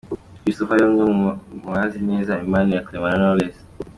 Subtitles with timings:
[0.41, 1.29] Christopher yari umwe
[1.63, 3.57] mubazi neza imibanire ya Clement na Knowless.